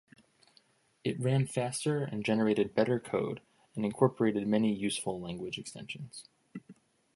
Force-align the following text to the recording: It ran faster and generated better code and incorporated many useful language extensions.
It 1.03 1.19
ran 1.19 1.45
faster 1.45 2.03
and 2.03 2.25
generated 2.25 2.73
better 2.73 2.99
code 2.99 3.39
and 3.75 3.85
incorporated 3.85 4.47
many 4.47 4.73
useful 4.73 5.21
language 5.21 5.59
extensions. 5.59 6.27